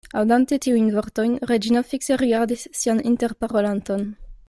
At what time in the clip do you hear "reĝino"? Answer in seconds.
1.51-1.85